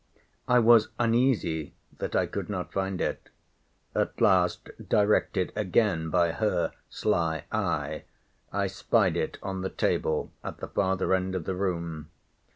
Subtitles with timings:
[0.47, 7.43] I was uneasy that I could not find it—at last, directed again by her sly
[7.51, 8.05] eye,
[8.51, 12.09] I spied it on the table at the farther end of the room.